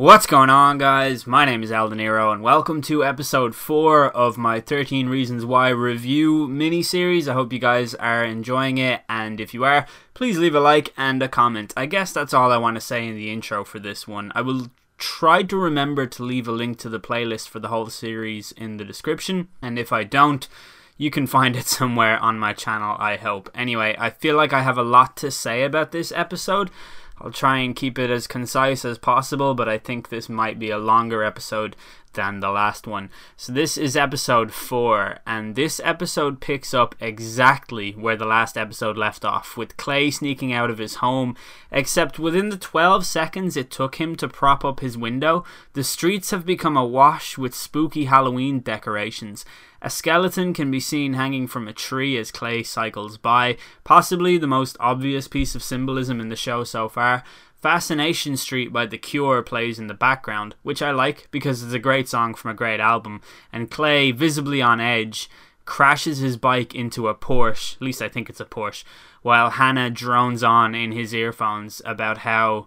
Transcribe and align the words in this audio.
What's 0.00 0.24
going 0.24 0.48
on, 0.48 0.78
guys? 0.78 1.26
My 1.26 1.44
name 1.44 1.62
is 1.62 1.70
Eldeniro, 1.70 2.32
and 2.32 2.42
welcome 2.42 2.80
to 2.80 3.04
episode 3.04 3.54
4 3.54 4.08
of 4.12 4.38
my 4.38 4.58
13 4.58 5.10
Reasons 5.10 5.44
Why 5.44 5.68
review 5.68 6.48
mini 6.48 6.82
series. 6.82 7.28
I 7.28 7.34
hope 7.34 7.52
you 7.52 7.58
guys 7.58 7.94
are 7.96 8.24
enjoying 8.24 8.78
it, 8.78 9.02
and 9.10 9.42
if 9.42 9.52
you 9.52 9.62
are, 9.64 9.86
please 10.14 10.38
leave 10.38 10.54
a 10.54 10.60
like 10.60 10.94
and 10.96 11.22
a 11.22 11.28
comment. 11.28 11.74
I 11.76 11.84
guess 11.84 12.14
that's 12.14 12.32
all 12.32 12.50
I 12.50 12.56
want 12.56 12.76
to 12.76 12.80
say 12.80 13.06
in 13.06 13.14
the 13.14 13.30
intro 13.30 13.62
for 13.62 13.78
this 13.78 14.08
one. 14.08 14.32
I 14.34 14.40
will 14.40 14.68
try 14.96 15.42
to 15.42 15.56
remember 15.58 16.06
to 16.06 16.22
leave 16.22 16.48
a 16.48 16.52
link 16.52 16.78
to 16.78 16.88
the 16.88 16.98
playlist 16.98 17.50
for 17.50 17.58
the 17.58 17.68
whole 17.68 17.90
series 17.90 18.52
in 18.52 18.78
the 18.78 18.86
description, 18.86 19.48
and 19.60 19.78
if 19.78 19.92
I 19.92 20.04
don't, 20.04 20.48
you 20.96 21.10
can 21.10 21.26
find 21.26 21.54
it 21.54 21.66
somewhere 21.66 22.18
on 22.20 22.38
my 22.38 22.54
channel, 22.54 22.96
I 22.98 23.16
hope. 23.16 23.50
Anyway, 23.54 23.94
I 23.98 24.08
feel 24.08 24.34
like 24.34 24.54
I 24.54 24.62
have 24.62 24.78
a 24.78 24.82
lot 24.82 25.18
to 25.18 25.30
say 25.30 25.62
about 25.62 25.92
this 25.92 26.10
episode. 26.10 26.70
I'll 27.20 27.32
try 27.32 27.58
and 27.58 27.76
keep 27.76 27.98
it 27.98 28.10
as 28.10 28.26
concise 28.26 28.84
as 28.84 28.98
possible, 28.98 29.54
but 29.54 29.68
I 29.68 29.76
think 29.78 30.08
this 30.08 30.28
might 30.28 30.58
be 30.58 30.70
a 30.70 30.78
longer 30.78 31.22
episode 31.22 31.76
than 32.14 32.40
the 32.40 32.50
last 32.50 32.86
one. 32.86 33.10
So, 33.36 33.52
this 33.52 33.76
is 33.76 33.96
episode 33.96 34.52
4, 34.52 35.18
and 35.26 35.54
this 35.54 35.80
episode 35.84 36.40
picks 36.40 36.74
up 36.74 36.94
exactly 37.00 37.92
where 37.92 38.16
the 38.16 38.24
last 38.24 38.56
episode 38.56 38.96
left 38.96 39.24
off, 39.24 39.56
with 39.56 39.76
Clay 39.76 40.10
sneaking 40.10 40.52
out 40.52 40.70
of 40.70 40.78
his 40.78 40.96
home. 40.96 41.36
Except 41.70 42.18
within 42.18 42.48
the 42.48 42.56
12 42.56 43.06
seconds 43.06 43.56
it 43.56 43.70
took 43.70 43.96
him 43.96 44.16
to 44.16 44.28
prop 44.28 44.64
up 44.64 44.80
his 44.80 44.98
window, 44.98 45.44
the 45.72 45.84
streets 45.84 46.30
have 46.30 46.44
become 46.44 46.76
awash 46.76 47.38
with 47.38 47.54
spooky 47.54 48.06
Halloween 48.06 48.60
decorations. 48.60 49.44
A 49.82 49.88
skeleton 49.88 50.52
can 50.52 50.70
be 50.70 50.80
seen 50.80 51.14
hanging 51.14 51.46
from 51.46 51.66
a 51.66 51.72
tree 51.72 52.18
as 52.18 52.30
Clay 52.30 52.62
cycles 52.62 53.16
by, 53.16 53.56
possibly 53.82 54.36
the 54.36 54.46
most 54.46 54.76
obvious 54.78 55.26
piece 55.26 55.54
of 55.54 55.62
symbolism 55.62 56.20
in 56.20 56.28
the 56.28 56.36
show 56.36 56.64
so 56.64 56.88
far. 56.88 57.24
Fascination 57.60 58.36
Street 58.36 58.72
by 58.72 58.86
The 58.86 58.98
Cure 58.98 59.42
plays 59.42 59.78
in 59.78 59.86
the 59.86 59.94
background, 59.94 60.54
which 60.62 60.80
I 60.80 60.92
like 60.92 61.28
because 61.30 61.62
it's 61.62 61.74
a 61.74 61.78
great 61.78 62.08
song 62.08 62.34
from 62.34 62.50
a 62.50 62.54
great 62.54 62.80
album, 62.80 63.20
and 63.52 63.70
Clay, 63.70 64.12
visibly 64.12 64.62
on 64.62 64.80
edge, 64.80 65.28
crashes 65.66 66.18
his 66.18 66.36
bike 66.36 66.74
into 66.74 67.06
a 67.06 67.14
Porsche, 67.14 67.76
at 67.76 67.82
least 67.82 68.02
I 68.02 68.08
think 68.08 68.30
it's 68.30 68.40
a 68.40 68.46
Porsche, 68.46 68.84
while 69.22 69.50
Hannah 69.50 69.90
drones 69.90 70.42
on 70.42 70.74
in 70.74 70.92
his 70.92 71.14
earphones 71.14 71.82
about 71.84 72.18
how 72.18 72.66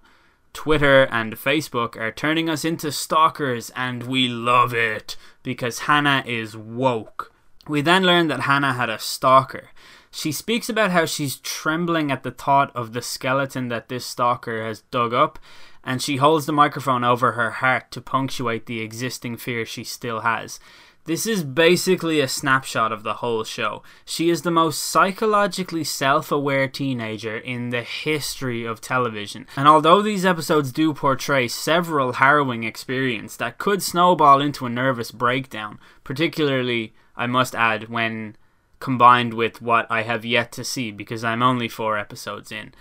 Twitter 0.54 1.04
and 1.12 1.34
Facebook 1.34 1.98
are 1.98 2.12
turning 2.12 2.48
us 2.48 2.64
into 2.64 2.92
stalkers 2.92 3.72
and 3.76 4.04
we 4.04 4.28
love 4.28 4.74
it 4.74 5.18
because 5.42 5.80
Hannah 5.80 6.24
is 6.26 6.56
woke. 6.56 7.34
We 7.68 7.82
then 7.82 8.04
learn 8.04 8.28
that 8.28 8.42
Hannah 8.42 8.74
had 8.74 8.90
a 8.90 9.00
stalker. 9.00 9.70
She 10.16 10.32
speaks 10.32 10.70
about 10.70 10.92
how 10.92 11.06
she's 11.06 11.38
trembling 11.38 12.12
at 12.12 12.22
the 12.22 12.30
thought 12.30 12.74
of 12.76 12.94
the 12.94 13.02
skeleton 13.02 13.70
that 13.70 13.90
this 13.90 14.06
stalker 14.06 14.64
has 14.64 14.82
dug 14.92 15.12
up, 15.12 15.40
and 15.84 16.04
she 16.04 16.18
holds 16.18 16.46
the 16.46 16.54
microphone 16.54 17.04
over 17.04 17.32
her 17.32 17.50
heart 17.50 17.90
to 17.92 18.00
punctuate 18.00 18.68
the 18.68 18.80
existing 18.80 19.38
fear 19.38 19.66
she 19.66 19.84
still 19.84 20.20
has. 20.20 20.60
This 21.06 21.26
is 21.26 21.44
basically 21.44 22.20
a 22.20 22.28
snapshot 22.28 22.92
of 22.92 23.02
the 23.02 23.16
whole 23.16 23.44
show. 23.44 23.82
She 24.06 24.30
is 24.30 24.44
the 24.44 24.52
most 24.52 24.84
psychologically 24.84 25.84
self 25.84 26.32
aware 26.32 26.68
teenager 26.68 27.36
in 27.36 27.72
the 27.72 27.82
history 27.82 28.66
of 28.66 28.82
television. 28.82 29.48
And 29.56 29.68
although 29.68 30.04
these 30.04 30.28
episodes 30.28 30.72
do 30.72 30.94
portray 30.94 31.48
several 31.48 32.14
harrowing 32.14 32.64
experiences 32.64 33.38
that 33.38 33.58
could 33.58 33.82
snowball 33.82 34.42
into 34.42 34.68
a 34.68 34.70
nervous 34.70 35.10
breakdown, 35.10 35.80
particularly, 36.04 36.94
I 37.18 37.26
must 37.26 37.56
add, 37.56 37.90
when 37.90 38.38
combined 38.84 39.34
with 39.34 39.62
what 39.62 39.88
I 39.90 40.02
have 40.02 40.26
yet 40.26 40.52
to 40.52 40.64
see 40.66 40.92
because 40.92 41.24
I'm 41.24 41.42
only 41.42 41.70
four 41.70 41.98
episodes 41.98 42.52
in. 42.52 42.74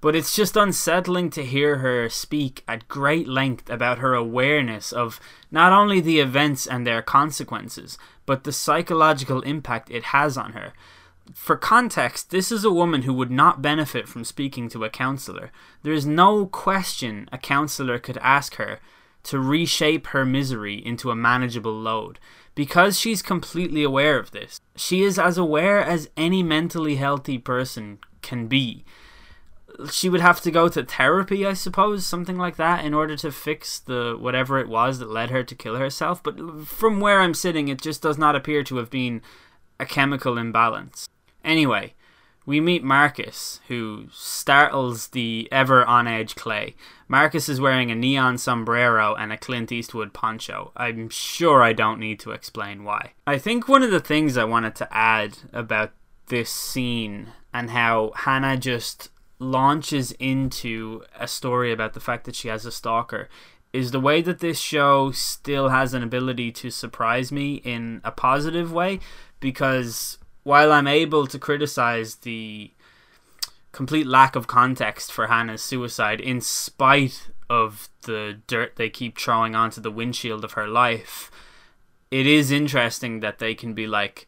But 0.00 0.14
it's 0.14 0.36
just 0.36 0.56
unsettling 0.56 1.28
to 1.30 1.44
hear 1.44 1.78
her 1.78 2.08
speak 2.08 2.62
at 2.68 2.86
great 2.86 3.26
length 3.26 3.68
about 3.68 3.98
her 3.98 4.14
awareness 4.14 4.92
of 4.92 5.18
not 5.50 5.72
only 5.72 6.00
the 6.00 6.20
events 6.20 6.68
and 6.68 6.86
their 6.86 7.02
consequences, 7.02 7.98
but 8.26 8.44
the 8.44 8.52
psychological 8.52 9.40
impact 9.42 9.90
it 9.90 10.04
has 10.04 10.38
on 10.38 10.52
her. 10.52 10.72
For 11.34 11.56
context, 11.56 12.30
this 12.30 12.52
is 12.52 12.64
a 12.64 12.70
woman 12.70 13.02
who 13.02 13.14
would 13.14 13.32
not 13.32 13.60
benefit 13.60 14.08
from 14.08 14.22
speaking 14.22 14.68
to 14.68 14.84
a 14.84 14.88
counselor. 14.88 15.50
There 15.82 15.92
is 15.92 16.06
no 16.06 16.46
question 16.46 17.28
a 17.32 17.38
counselor 17.38 17.98
could 17.98 18.18
ask 18.18 18.54
her 18.54 18.78
to 19.24 19.38
reshape 19.38 20.08
her 20.08 20.24
misery 20.24 20.84
into 20.84 21.10
a 21.10 21.16
manageable 21.16 21.78
load. 21.78 22.18
Because 22.54 22.98
she's 22.98 23.22
completely 23.22 23.82
aware 23.82 24.18
of 24.18 24.32
this, 24.32 24.60
she 24.76 25.02
is 25.02 25.18
as 25.18 25.38
aware 25.38 25.80
as 25.80 26.10
any 26.16 26.42
mentally 26.42 26.96
healthy 26.96 27.38
person 27.38 27.98
can 28.22 28.48
be 28.48 28.84
she 29.90 30.08
would 30.08 30.20
have 30.20 30.40
to 30.42 30.50
go 30.50 30.68
to 30.68 30.84
therapy, 30.84 31.46
I 31.46 31.54
suppose, 31.54 32.06
something 32.06 32.36
like 32.36 32.56
that, 32.56 32.84
in 32.84 32.92
order 32.94 33.16
to 33.16 33.32
fix 33.32 33.78
the 33.78 34.16
whatever 34.18 34.58
it 34.58 34.68
was 34.68 34.98
that 34.98 35.10
led 35.10 35.30
her 35.30 35.42
to 35.42 35.54
kill 35.54 35.76
herself. 35.76 36.22
But 36.22 36.66
from 36.66 37.00
where 37.00 37.20
I'm 37.20 37.34
sitting, 37.34 37.68
it 37.68 37.80
just 37.80 38.02
does 38.02 38.18
not 38.18 38.36
appear 38.36 38.62
to 38.64 38.76
have 38.76 38.90
been 38.90 39.22
a 39.78 39.86
chemical 39.86 40.36
imbalance. 40.36 41.08
Anyway, 41.44 41.94
we 42.46 42.60
meet 42.60 42.82
Marcus, 42.82 43.60
who 43.68 44.06
startles 44.12 45.08
the 45.08 45.48
ever 45.52 45.84
on 45.84 46.06
edge 46.06 46.34
Clay. 46.34 46.74
Marcus 47.06 47.48
is 47.48 47.60
wearing 47.60 47.90
a 47.90 47.94
neon 47.94 48.38
sombrero 48.38 49.14
and 49.14 49.32
a 49.32 49.36
Clint 49.36 49.70
Eastwood 49.70 50.12
poncho. 50.12 50.72
I'm 50.76 51.08
sure 51.10 51.62
I 51.62 51.72
don't 51.72 52.00
need 52.00 52.18
to 52.20 52.32
explain 52.32 52.84
why. 52.84 53.12
I 53.26 53.38
think 53.38 53.68
one 53.68 53.82
of 53.82 53.90
the 53.90 54.00
things 54.00 54.36
I 54.36 54.44
wanted 54.44 54.74
to 54.76 54.88
add 54.90 55.38
about 55.52 55.92
this 56.28 56.50
scene 56.50 57.28
and 57.52 57.70
how 57.70 58.12
Hannah 58.14 58.56
just 58.56 59.10
launches 59.38 60.12
into 60.12 61.02
a 61.18 61.26
story 61.26 61.72
about 61.72 61.94
the 61.94 62.00
fact 62.00 62.24
that 62.24 62.34
she 62.34 62.48
has 62.48 62.64
a 62.64 62.72
stalker 62.72 63.28
is 63.72 63.90
the 63.90 64.00
way 64.00 64.20
that 64.22 64.40
this 64.40 64.58
show 64.58 65.10
still 65.12 65.68
has 65.68 65.94
an 65.94 66.02
ability 66.02 66.50
to 66.52 66.70
surprise 66.70 67.30
me 67.30 67.54
in 67.56 68.00
a 68.04 68.10
positive 68.10 68.72
way 68.72 68.98
because 69.38 70.18
while 70.42 70.72
I'm 70.72 70.86
able 70.86 71.26
to 71.26 71.38
criticize 71.38 72.16
the 72.16 72.72
complete 73.72 74.06
lack 74.06 74.34
of 74.34 74.46
context 74.46 75.12
for 75.12 75.28
Hannah's 75.28 75.62
suicide 75.62 76.20
in 76.20 76.40
spite 76.40 77.28
of 77.48 77.88
the 78.02 78.40
dirt 78.46 78.76
they 78.76 78.90
keep 78.90 79.18
throwing 79.18 79.54
onto 79.54 79.80
the 79.80 79.90
windshield 79.90 80.44
of 80.44 80.52
her 80.52 80.66
life 80.66 81.30
it 82.10 82.26
is 82.26 82.50
interesting 82.50 83.20
that 83.20 83.38
they 83.38 83.54
can 83.54 83.74
be 83.74 83.86
like 83.86 84.26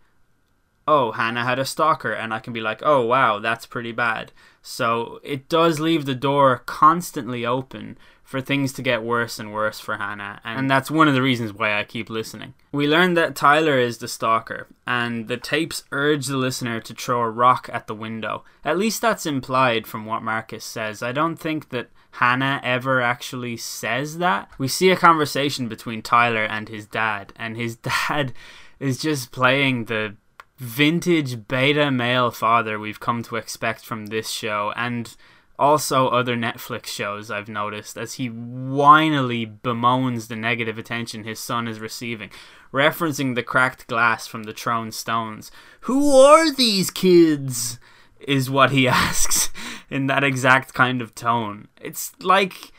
oh, 0.86 1.12
Hannah 1.12 1.44
had 1.44 1.58
a 1.58 1.64
stalker, 1.64 2.12
and 2.12 2.32
I 2.32 2.38
can 2.38 2.52
be 2.52 2.60
like, 2.60 2.82
oh, 2.84 3.04
wow, 3.04 3.38
that's 3.38 3.66
pretty 3.66 3.92
bad. 3.92 4.32
So 4.62 5.20
it 5.22 5.48
does 5.48 5.80
leave 5.80 6.04
the 6.04 6.14
door 6.14 6.62
constantly 6.66 7.44
open 7.44 7.98
for 8.22 8.40
things 8.40 8.72
to 8.72 8.82
get 8.82 9.02
worse 9.02 9.38
and 9.38 9.52
worse 9.52 9.78
for 9.78 9.98
Hannah, 9.98 10.40
and 10.42 10.70
that's 10.70 10.90
one 10.90 11.06
of 11.06 11.12
the 11.12 11.20
reasons 11.20 11.52
why 11.52 11.78
I 11.78 11.84
keep 11.84 12.08
listening. 12.08 12.54
We 12.72 12.88
learn 12.88 13.12
that 13.12 13.36
Tyler 13.36 13.78
is 13.78 13.98
the 13.98 14.08
stalker, 14.08 14.68
and 14.86 15.28
the 15.28 15.36
tapes 15.36 15.84
urge 15.92 16.28
the 16.28 16.38
listener 16.38 16.80
to 16.80 16.94
throw 16.94 17.20
a 17.20 17.28
rock 17.28 17.68
at 17.70 17.88
the 17.88 17.94
window. 17.94 18.42
At 18.64 18.78
least 18.78 19.02
that's 19.02 19.26
implied 19.26 19.86
from 19.86 20.06
what 20.06 20.22
Marcus 20.22 20.64
says. 20.64 21.02
I 21.02 21.12
don't 21.12 21.36
think 21.36 21.68
that 21.70 21.90
Hannah 22.12 22.60
ever 22.64 23.02
actually 23.02 23.58
says 23.58 24.16
that. 24.16 24.50
We 24.56 24.66
see 24.68 24.90
a 24.90 24.96
conversation 24.96 25.68
between 25.68 26.00
Tyler 26.00 26.44
and 26.44 26.70
his 26.70 26.86
dad, 26.86 27.34
and 27.36 27.56
his 27.56 27.76
dad 28.08 28.32
is 28.80 28.98
just 28.98 29.30
playing 29.30 29.84
the 29.84 30.16
vintage 30.62 31.48
beta 31.48 31.90
male 31.90 32.30
father 32.30 32.78
we've 32.78 33.00
come 33.00 33.22
to 33.22 33.36
expect 33.36 33.84
from 33.84 34.06
this 34.06 34.30
show 34.30 34.72
and 34.76 35.16
also 35.58 36.08
other 36.08 36.36
Netflix 36.36 36.86
shows 36.86 37.30
I've 37.30 37.48
noticed 37.48 37.96
as 37.96 38.14
he 38.14 38.26
whinily 38.26 39.44
bemoans 39.44 40.28
the 40.28 40.36
negative 40.36 40.78
attention 40.78 41.24
his 41.24 41.38
son 41.38 41.68
is 41.68 41.78
receiving, 41.78 42.30
referencing 42.72 43.34
the 43.34 43.42
cracked 43.42 43.86
glass 43.86 44.26
from 44.26 44.44
the 44.44 44.52
thrown 44.52 44.90
stones. 44.90 45.52
Who 45.82 46.16
are 46.16 46.52
these 46.52 46.90
kids? 46.90 47.78
is 48.26 48.50
what 48.50 48.70
he 48.70 48.88
asks 48.88 49.50
in 49.90 50.06
that 50.06 50.24
exact 50.24 50.74
kind 50.74 51.02
of 51.02 51.14
tone. 51.14 51.68
It's 51.80 52.12
like 52.20 52.72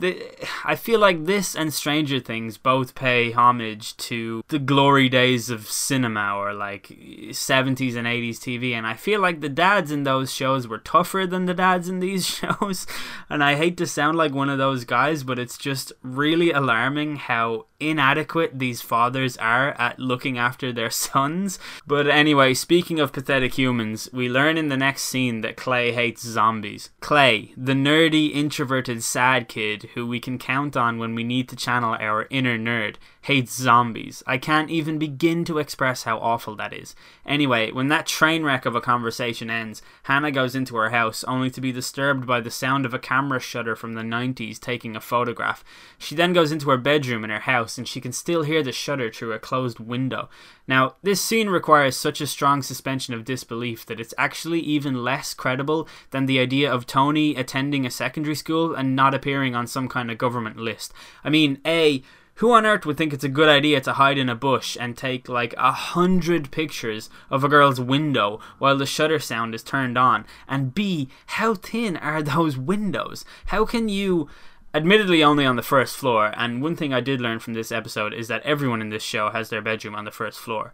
I 0.00 0.74
feel 0.76 0.98
like 0.98 1.26
this 1.26 1.54
and 1.54 1.72
Stranger 1.72 2.18
Things 2.18 2.58
both 2.58 2.94
pay 2.94 3.30
homage 3.30 3.96
to 3.98 4.42
the 4.48 4.58
glory 4.58 5.08
days 5.08 5.50
of 5.50 5.68
cinema 5.68 6.34
or 6.36 6.52
like 6.52 6.88
70s 6.88 7.96
and 7.96 8.06
80s 8.06 8.38
TV. 8.38 8.72
And 8.72 8.86
I 8.86 8.94
feel 8.94 9.20
like 9.20 9.40
the 9.40 9.48
dads 9.48 9.92
in 9.92 10.02
those 10.02 10.32
shows 10.32 10.66
were 10.66 10.78
tougher 10.78 11.26
than 11.26 11.46
the 11.46 11.54
dads 11.54 11.88
in 11.88 12.00
these 12.00 12.26
shows. 12.38 12.86
And 13.28 13.44
I 13.44 13.54
hate 13.54 13.76
to 13.78 13.86
sound 13.86 14.18
like 14.18 14.32
one 14.32 14.48
of 14.48 14.58
those 14.58 14.84
guys, 14.84 15.22
but 15.22 15.38
it's 15.38 15.58
just 15.58 15.92
really 16.02 16.50
alarming 16.50 17.16
how 17.16 17.66
inadequate 17.90 18.58
these 18.58 18.80
fathers 18.80 19.36
are 19.36 19.70
at 19.72 19.98
looking 19.98 20.38
after 20.38 20.72
their 20.72 20.90
sons. 21.02 21.58
But 21.86 22.08
anyway, 22.08 22.54
speaking 22.54 23.00
of 23.00 23.12
pathetic 23.12 23.54
humans, 23.54 24.08
we 24.12 24.28
learn 24.28 24.56
in 24.56 24.68
the 24.68 24.76
next 24.76 25.02
scene 25.02 25.40
that 25.42 25.56
Clay 25.56 25.92
hates 25.92 26.22
zombies. 26.22 26.90
Clay, 27.00 27.52
the 27.56 27.72
nerdy, 27.72 28.32
introverted, 28.32 29.02
sad 29.02 29.48
kid 29.48 29.90
who 29.94 30.06
we 30.06 30.20
can 30.20 30.38
count 30.38 30.76
on 30.76 30.98
when 30.98 31.14
we 31.14 31.24
need 31.24 31.48
to 31.48 31.56
channel 31.56 31.96
our 32.00 32.26
inner 32.30 32.58
nerd, 32.58 32.96
hates 33.22 33.54
zombies. 33.54 34.22
I 34.26 34.38
can't 34.38 34.70
even 34.70 34.98
begin 34.98 35.44
to 35.44 35.58
express 35.58 36.02
how 36.02 36.18
awful 36.18 36.56
that 36.56 36.72
is. 36.72 36.94
Anyway, 37.24 37.70
when 37.70 37.88
that 37.88 38.06
train 38.06 38.42
wreck 38.42 38.66
of 38.66 38.74
a 38.74 38.80
conversation 38.80 39.48
ends, 39.48 39.80
Hannah 40.04 40.32
goes 40.32 40.54
into 40.54 40.76
her 40.76 40.90
house 40.90 41.22
only 41.24 41.50
to 41.50 41.60
be 41.60 41.72
disturbed 41.72 42.26
by 42.26 42.40
the 42.40 42.50
sound 42.50 42.84
of 42.84 42.92
a 42.92 42.98
camera 42.98 43.38
shutter 43.38 43.76
from 43.76 43.94
the 43.94 44.02
90s 44.02 44.58
taking 44.58 44.96
a 44.96 45.00
photograph. 45.00 45.64
She 45.98 46.14
then 46.14 46.32
goes 46.32 46.50
into 46.50 46.70
her 46.70 46.76
bedroom 46.76 47.22
in 47.24 47.30
her 47.30 47.40
house 47.40 47.71
and 47.78 47.86
she 47.86 48.00
can 48.00 48.12
still 48.12 48.42
hear 48.42 48.62
the 48.62 48.72
shutter 48.72 49.10
through 49.10 49.32
a 49.32 49.38
closed 49.38 49.78
window. 49.78 50.28
Now, 50.66 50.96
this 51.02 51.20
scene 51.20 51.48
requires 51.48 51.96
such 51.96 52.20
a 52.20 52.26
strong 52.26 52.62
suspension 52.62 53.14
of 53.14 53.24
disbelief 53.24 53.86
that 53.86 54.00
it's 54.00 54.14
actually 54.16 54.60
even 54.60 55.04
less 55.04 55.34
credible 55.34 55.88
than 56.10 56.26
the 56.26 56.38
idea 56.38 56.72
of 56.72 56.86
Tony 56.86 57.34
attending 57.34 57.84
a 57.84 57.90
secondary 57.90 58.36
school 58.36 58.74
and 58.74 58.96
not 58.96 59.14
appearing 59.14 59.54
on 59.54 59.66
some 59.66 59.88
kind 59.88 60.10
of 60.10 60.18
government 60.18 60.56
list. 60.56 60.92
I 61.24 61.30
mean, 61.30 61.58
A, 61.66 62.02
who 62.36 62.52
on 62.52 62.64
earth 62.64 62.86
would 62.86 62.96
think 62.96 63.12
it's 63.12 63.24
a 63.24 63.28
good 63.28 63.48
idea 63.48 63.80
to 63.82 63.92
hide 63.92 64.16
in 64.16 64.28
a 64.28 64.34
bush 64.34 64.76
and 64.80 64.96
take 64.96 65.28
like 65.28 65.54
a 65.58 65.72
hundred 65.72 66.50
pictures 66.50 67.10
of 67.30 67.44
a 67.44 67.48
girl's 67.48 67.80
window 67.80 68.40
while 68.58 68.76
the 68.76 68.86
shutter 68.86 69.18
sound 69.18 69.54
is 69.54 69.62
turned 69.62 69.98
on? 69.98 70.24
And 70.48 70.74
B, 70.74 71.08
how 71.26 71.54
thin 71.54 71.96
are 71.98 72.22
those 72.22 72.56
windows? 72.56 73.24
How 73.46 73.64
can 73.64 73.88
you 73.88 74.28
admittedly 74.74 75.22
only 75.22 75.44
on 75.44 75.56
the 75.56 75.62
first 75.62 75.96
floor 75.96 76.32
and 76.36 76.62
one 76.62 76.76
thing 76.76 76.92
i 76.92 77.00
did 77.00 77.20
learn 77.20 77.38
from 77.38 77.54
this 77.54 77.72
episode 77.72 78.12
is 78.12 78.28
that 78.28 78.42
everyone 78.42 78.80
in 78.80 78.90
this 78.90 79.02
show 79.02 79.30
has 79.30 79.48
their 79.50 79.62
bedroom 79.62 79.94
on 79.94 80.04
the 80.04 80.10
first 80.10 80.38
floor 80.38 80.72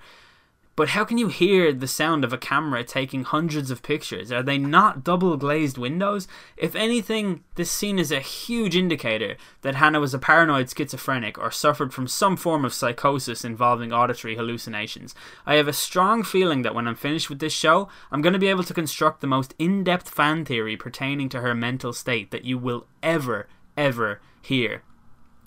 but 0.79 0.91
how 0.91 1.05
can 1.05 1.19
you 1.19 1.27
hear 1.27 1.73
the 1.73 1.89
sound 1.89 2.23
of 2.23 2.33
a 2.33 2.39
camera 2.39 2.85
taking 2.85 3.25
hundreds 3.25 3.73
of 3.73 3.83
pictures? 3.83 4.31
Are 4.31 4.45
they 4.45 4.59
not 4.59 5.03
double 5.03 5.37
glazed 5.37 5.77
windows? 5.77 6.29
If 6.57 6.77
anything, 6.77 7.43
this 7.57 7.69
scene 7.69 7.99
is 7.99 8.13
a 8.13 8.21
huge 8.21 8.77
indicator 8.77 9.37
that 9.63 9.75
Hannah 9.75 9.99
was 9.99 10.15
a 10.15 10.21
paranoid 10.21 10.71
schizophrenic 10.71 11.37
or 11.37 11.51
suffered 11.51 11.93
from 11.93 12.07
some 12.07 12.37
form 12.37 12.65
of 12.65 12.73
psychosis 12.73 13.45
involving 13.45 13.93
auditory 13.93 14.37
hallucinations. 14.37 15.17
I 15.45 15.57
have 15.57 15.67
a 15.67 15.73
strong 15.73 16.23
feeling 16.23 16.63
that 16.63 16.77
when 16.77 16.87
I'm 16.87 16.95
finished 16.95 17.29
with 17.29 17.41
this 17.41 17.53
show, 17.53 17.89
I'm 18.13 18.23
going 18.23 18.35
to 18.35 18.39
be 18.39 18.47
able 18.47 18.63
to 18.63 18.73
construct 18.73 19.21
the 19.21 19.27
most 19.27 19.57
in 19.59 19.83
depth 19.83 20.09
fan 20.09 20.45
theory 20.45 20.77
pertaining 20.77 21.29
to 21.31 21.41
her 21.41 21.57
mental 21.57 21.93
state 21.93 22.31
that 22.31 22.45
you 22.45 22.57
will 22.57 22.87
ever, 23.03 23.49
ever 23.79 24.21
hear. 24.43 24.83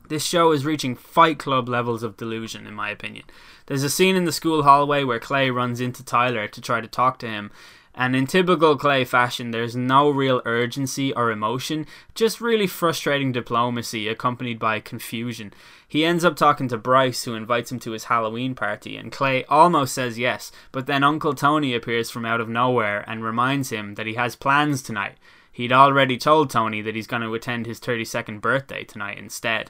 This 0.08 0.26
show 0.26 0.52
is 0.52 0.66
reaching 0.66 0.96
Fight 0.96 1.38
Club 1.38 1.70
levels 1.70 2.02
of 2.02 2.18
delusion, 2.18 2.66
in 2.66 2.74
my 2.74 2.90
opinion. 2.90 3.26
There's 3.68 3.84
a 3.84 3.90
scene 3.90 4.16
in 4.16 4.26
the 4.26 4.32
school 4.32 4.64
hallway 4.64 5.04
where 5.04 5.20
Clay 5.20 5.52
runs 5.52 5.80
into 5.80 6.04
Tyler 6.04 6.48
to 6.48 6.62
try 6.62 6.82
to 6.82 6.88
talk 6.88 7.20
to 7.20 7.30
him, 7.30 7.52
and 7.94 8.16
in 8.16 8.26
typical 8.26 8.78
Clay 8.78 9.04
fashion, 9.04 9.52
there's 9.52 9.76
no 9.76 10.10
real 10.10 10.42
urgency 10.46 11.14
or 11.14 11.30
emotion, 11.30 11.86
just 12.16 12.40
really 12.40 12.68
frustrating 12.68 13.32
diplomacy 13.34 14.08
accompanied 14.08 14.60
by 14.60 14.80
confusion. 14.80 15.54
He 15.88 16.06
ends 16.06 16.24
up 16.24 16.38
talking 16.38 16.70
to 16.70 16.78
Bryce, 16.78 17.24
who 17.24 17.34
invites 17.34 17.72
him 17.72 17.80
to 17.80 17.92
his 17.92 18.06
Halloween 18.06 18.56
party, 18.56 18.96
and 18.96 19.12
Clay 19.12 19.44
almost 19.46 19.94
says 19.94 20.18
yes, 20.18 20.52
but 20.72 20.88
then 20.88 21.04
Uncle 21.04 21.34
Tony 21.34 21.74
appears 21.74 22.10
from 22.10 22.26
out 22.26 22.40
of 22.40 22.48
nowhere 22.48 23.04
and 23.08 23.24
reminds 23.24 23.72
him 23.72 23.96
that 23.96 24.08
he 24.08 24.14
has 24.14 24.36
plans 24.38 24.82
tonight. 24.82 25.18
He'd 25.52 25.74
already 25.74 26.18
told 26.18 26.50
Tony 26.50 26.82
that 26.82 26.96
he's 26.96 27.08
going 27.08 27.22
to 27.24 27.34
attend 27.34 27.66
his 27.66 27.80
32nd 27.80 28.42
birthday 28.42 28.84
tonight 28.84 29.18
instead. 29.18 29.70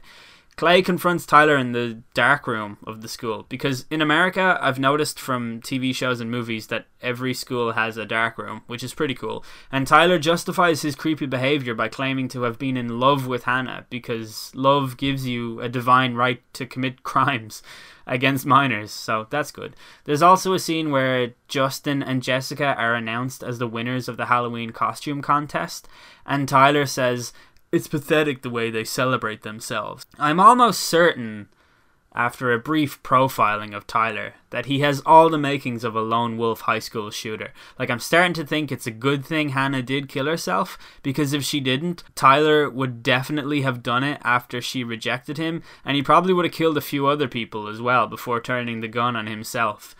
Clay 0.58 0.82
confronts 0.82 1.26
Tyler 1.26 1.58
in 1.58 1.72
the 1.72 2.04
dark 2.14 2.46
room 2.46 2.78
of 2.86 3.02
the 3.02 3.08
school 3.08 3.46
because 3.50 3.86
in 3.90 4.02
America, 4.02 4.60
I've 4.62 4.80
noticed 4.80 5.20
from 5.20 5.62
TV 5.62 5.96
shows 5.96 6.20
and 6.20 6.30
movies 6.30 6.68
that 6.68 6.86
every 7.02 7.34
school 7.34 7.72
has 7.72 7.98
a 7.98 8.06
dark 8.06 8.38
room, 8.38 8.62
which 8.68 8.84
is 8.84 8.94
pretty 8.94 9.16
cool. 9.16 9.44
And 9.72 9.88
Tyler 9.88 10.20
justifies 10.20 10.82
his 10.82 10.96
creepy 10.96 11.26
behavior 11.26 11.74
by 11.74 11.88
claiming 11.88 12.28
to 12.30 12.44
have 12.44 12.60
been 12.60 12.78
in 12.78 13.00
love 13.00 13.26
with 13.28 13.46
Hannah 13.46 13.86
because 13.90 14.52
love 14.54 14.98
gives 14.98 15.26
you 15.26 15.60
a 15.62 15.70
divine 15.70 16.14
right 16.14 16.42
to 16.54 16.66
commit 16.66 17.04
crimes 17.12 17.64
against 18.06 18.46
minors, 18.46 18.92
so 18.92 19.28
that's 19.30 19.52
good. 19.52 19.76
There's 20.04 20.22
also 20.22 20.54
a 20.54 20.60
scene 20.60 20.92
where 20.92 21.34
Justin 21.48 22.04
and 22.04 22.22
Jessica 22.22 22.76
are 22.78 22.94
announced 22.94 23.44
as 23.44 23.58
the 23.58 23.68
winners 23.68 24.10
of 24.10 24.18
the 24.18 24.26
Halloween 24.26 24.72
costume 24.72 25.22
contest, 25.22 25.88
and 26.26 26.48
Tyler 26.48 26.86
says 26.86 27.32
it's 27.72 27.88
pathetic 27.88 28.42
the 28.42 28.50
way 28.50 28.70
they 28.70 28.84
celebrate 28.84 29.44
themselves. 29.44 30.06
I'm 30.20 30.40
almost 30.40 30.82
certain, 30.82 31.48
after 32.14 32.52
a 32.52 32.60
brief 32.60 33.02
profiling 33.04 33.74
of 33.74 33.88
Tyler, 33.88 34.34
that 34.50 34.66
he 34.66 34.82
has 34.82 35.02
all 35.06 35.30
the 35.30 35.38
makings 35.38 35.86
of 35.86 35.96
a 35.96 36.02
lone 36.02 36.38
wolf 36.38 36.62
high 36.62 36.80
school 36.80 37.10
shooter. 37.10 37.54
Like, 37.80 37.90
I'm 37.90 38.00
starting 38.00 38.34
to 38.34 38.46
think 38.46 38.72
it's 38.72 38.88
a 38.88 38.92
good 38.92 39.26
thing 39.26 39.50
Hannah 39.50 39.82
did 39.82 40.10
kill 40.10 40.26
herself, 40.26 40.78
because 41.02 41.32
if 41.32 41.44
she 41.44 41.62
didn't, 41.62 42.04
Tyler 42.14 42.70
would 42.70 43.02
definitely 43.02 43.62
have 43.62 43.82
done 43.82 44.04
it 44.04 44.20
after 44.24 44.62
she 44.62 44.84
rejected 44.84 45.38
him, 45.38 45.64
and 45.86 45.96
he 45.96 46.04
probably 46.04 46.34
would 46.34 46.46
have 46.46 46.54
killed 46.54 46.78
a 46.78 46.82
few 46.82 47.08
other 47.08 47.30
people 47.30 47.68
as 47.68 47.82
well 47.82 48.08
before 48.08 48.42
turning 48.42 48.82
the 48.82 48.90
gun 48.90 49.16
on 49.16 49.28
himself. 49.28 49.96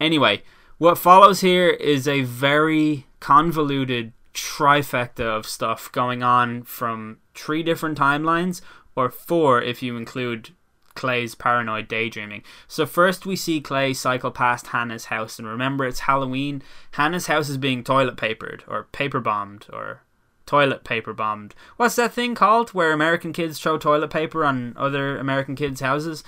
Anyway, 0.00 0.42
what 0.78 0.98
follows 0.98 1.40
here 1.40 1.68
is 1.70 2.08
a 2.08 2.22
very 2.22 3.06
convoluted 3.20 4.12
trifecta 4.34 5.24
of 5.24 5.46
stuff 5.46 5.90
going 5.92 6.22
on 6.22 6.64
from 6.64 7.18
three 7.34 7.62
different 7.62 7.96
timelines, 7.96 8.60
or 8.96 9.10
four 9.10 9.62
if 9.62 9.82
you 9.82 9.96
include 9.96 10.50
Clay's 10.94 11.34
paranoid 11.34 11.88
daydreaming. 11.88 12.42
So 12.68 12.86
first 12.86 13.26
we 13.26 13.36
see 13.36 13.60
Clay 13.60 13.94
cycle 13.94 14.30
past 14.30 14.68
Hannah's 14.68 15.06
house, 15.06 15.38
and 15.38 15.48
remember 15.48 15.84
it's 15.86 16.00
Halloween. 16.00 16.62
Hannah's 16.92 17.26
house 17.26 17.48
is 17.48 17.58
being 17.58 17.82
toilet 17.82 18.16
papered, 18.16 18.64
or 18.68 18.84
paper 18.92 19.20
bombed, 19.20 19.66
or 19.72 20.02
toilet 20.46 20.84
paper 20.84 21.12
bombed. 21.12 21.54
What's 21.76 21.96
that 21.96 22.12
thing 22.12 22.34
called 22.34 22.70
where 22.70 22.92
American 22.92 23.32
kids 23.32 23.58
throw 23.58 23.78
toilet 23.78 24.10
paper 24.10 24.44
on 24.44 24.74
other 24.76 25.16
American 25.18 25.56
kids' 25.56 25.80
houses? 25.80 26.22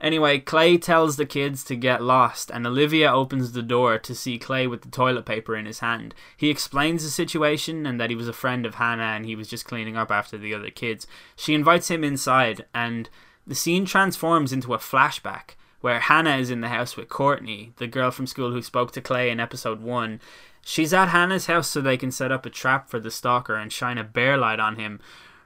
Anyway, 0.00 0.38
Clay 0.38 0.78
tells 0.78 1.16
the 1.16 1.26
kids 1.26 1.64
to 1.64 1.74
get 1.74 2.02
lost, 2.02 2.50
and 2.50 2.64
Olivia 2.64 3.12
opens 3.12 3.50
the 3.50 3.62
door 3.62 3.98
to 3.98 4.14
see 4.14 4.38
Clay 4.38 4.66
with 4.66 4.82
the 4.82 4.90
toilet 4.90 5.26
paper 5.26 5.56
in 5.56 5.66
his 5.66 5.80
hand. 5.80 6.14
He 6.36 6.50
explains 6.50 7.02
the 7.02 7.10
situation 7.10 7.84
and 7.84 8.00
that 8.00 8.10
he 8.10 8.14
was 8.14 8.28
a 8.28 8.32
friend 8.32 8.64
of 8.64 8.76
Hannah 8.76 9.02
and 9.02 9.26
he 9.26 9.34
was 9.34 9.48
just 9.48 9.64
cleaning 9.64 9.96
up 9.96 10.12
after 10.12 10.38
the 10.38 10.54
other 10.54 10.70
kids. 10.70 11.06
She 11.34 11.54
invites 11.54 11.90
him 11.90 12.04
inside, 12.04 12.64
and 12.72 13.10
the 13.44 13.56
scene 13.56 13.84
transforms 13.84 14.52
into 14.52 14.72
a 14.72 14.78
flashback 14.78 15.56
where 15.80 16.00
Hannah 16.00 16.36
is 16.36 16.50
in 16.50 16.60
the 16.60 16.68
house 16.68 16.96
with 16.96 17.08
Courtney, 17.08 17.72
the 17.76 17.86
girl 17.86 18.10
from 18.10 18.26
school 18.26 18.52
who 18.52 18.62
spoke 18.62 18.92
to 18.92 19.00
Clay 19.00 19.30
in 19.30 19.40
episode 19.40 19.80
1. 19.80 20.20
She's 20.62 20.92
at 20.92 21.08
Hannah's 21.08 21.46
house 21.46 21.68
so 21.68 21.80
they 21.80 21.96
can 21.96 22.10
set 22.10 22.30
up 22.30 22.44
a 22.46 22.50
trap 22.50 22.88
for 22.88 23.00
the 23.00 23.10
stalker 23.10 23.54
and 23.54 23.72
shine 23.72 23.98
a 23.98 24.04
bear 24.04 24.36
light 24.36 24.60
on 24.60 24.76
him, 24.76 25.00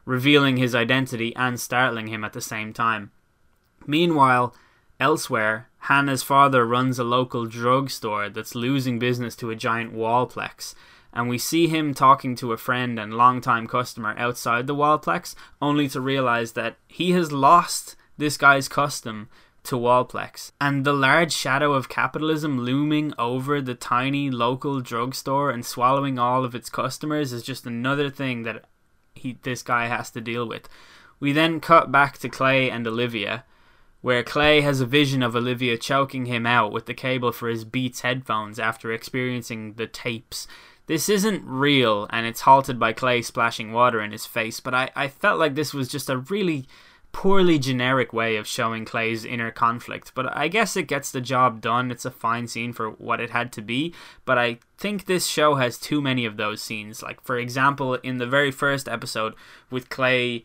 revealing 0.05 0.57
his 0.57 0.75
identity 0.75 1.35
and 1.37 1.61
startling 1.61 2.09
him 2.09 2.25
at 2.25 2.33
the 2.33 2.41
same 2.41 2.73
time. 2.73 3.13
Meanwhile, 3.87 4.55
elsewhere, 5.01 5.69
Hannah's 5.79 6.23
father 6.23 6.67
runs 6.67 6.99
a 6.99 7.05
local 7.05 7.47
drugstore 7.47 8.29
that's 8.29 8.55
losing 8.55 8.99
business 8.99 9.35
to 9.37 9.51
a 9.51 9.57
giant 9.57 9.93
wallplex, 9.93 10.75
and 11.13 11.29
we 11.29 11.39
see 11.39 11.67
him 11.67 11.93
talking 11.93 12.37
to 12.37 12.53
a 12.53 12.57
friend 12.57 12.99
and 12.99 13.15
longtime 13.15 13.67
customer 13.67 14.15
outside 14.17 14.67
the 14.67 14.75
wallplex, 14.75 15.35
only 15.61 15.89
to 15.89 16.01
realize 16.01 16.53
that 16.53 16.77
he 16.87 17.13
has 17.13 17.33
lost 17.33 17.97
this 18.17 18.37
guy's 18.37 18.69
custom 18.69 19.29
to 19.65 19.77
Wallplex. 19.77 20.53
And 20.61 20.85
the 20.85 20.93
large 20.93 21.33
shadow 21.33 21.73
of 21.73 21.89
capitalism 21.89 22.61
looming 22.61 23.13
over 23.19 23.61
the 23.61 23.75
tiny 23.75 24.31
local 24.31 24.81
drugstore 24.81 25.51
and 25.51 25.65
swallowing 25.65 26.19
all 26.19 26.45
of 26.45 26.55
its 26.55 26.71
customers 26.71 27.33
is 27.33 27.43
just 27.43 27.67
another 27.67 28.11
thing 28.11 28.43
that 28.43 28.65
he 29.15 29.39
this 29.43 29.63
guy 29.63 29.87
has 29.87 30.11
to 30.11 30.21
deal 30.21 30.47
with. 30.47 30.69
We 31.21 31.33
then 31.33 31.61
cut 31.61 31.93
back 31.93 32.19
to 32.19 32.29
Clay 32.29 32.71
and 32.71 32.87
Olivia, 32.87 33.45
where 34.03 34.23
Clay 34.23 34.61
has 34.61 34.81
a 34.81 34.87
vision 34.87 35.23
of 35.23 35.35
Olivia 35.35 35.79
choking 35.79 36.27
him 36.27 36.45
out 36.45 36.73
with 36.73 36.87
the 36.87 36.95
cable 36.95 37.33
for 37.33 37.49
his 37.49 37.65
Beats 37.65 38.03
headphones 38.03 38.59
after 38.59 38.93
experiencing 38.93 39.75
the 39.75 39.87
tapes. 39.87 40.47
This 40.87 41.09
isn't 41.09 41.45
real, 41.47 42.09
and 42.11 42.27
it's 42.27 42.43
halted 42.43 42.79
by 42.79 42.93
Clay 42.93 43.23
splashing 43.23 43.73
water 43.73 44.01
in 44.01 44.13
his 44.13 44.27
face, 44.27 44.61
but 44.61 44.75
I, 44.75 44.91
I 44.95 45.09
felt 45.09 45.39
like 45.39 45.55
this 45.55 45.73
was 45.73 45.89
just 45.89 46.11
a 46.11 46.19
really 46.19 46.67
poorly 47.13 47.59
generic 47.59 48.13
way 48.13 48.37
of 48.37 48.47
showing 48.47 48.85
Clay's 48.85 49.25
inner 49.25 49.51
conflict. 49.51 50.13
But 50.15 50.35
I 50.37 50.49
guess 50.49 50.77
it 50.77 50.89
gets 50.89 51.13
the 51.13 51.21
job 51.21 51.61
done. 51.61 51.91
It's 51.91 52.07
a 52.07 52.11
fine 52.11 52.49
scene 52.49 52.73
for 52.73 52.91
what 52.91 53.21
it 53.21 53.31
had 53.31 53.53
to 53.53 53.63
be, 53.63 53.95
but 54.25 54.39
I 54.39 54.59
think 54.79 55.05
this 55.05 55.27
show 55.27 55.55
has 55.57 55.79
too 55.79 56.01
many 56.01 56.25
of 56.25 56.37
those 56.37 56.63
scenes. 56.63 57.03
Like, 57.03 57.23
for 57.23 57.39
example, 57.39 57.95
in 57.95 58.19
the 58.19 58.27
very 58.27 58.51
first 58.51 58.89
episode 58.89 59.35
with 59.71 59.91
Clay 59.91 60.45